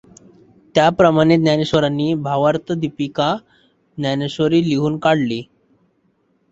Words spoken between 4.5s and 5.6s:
लिहून काढली.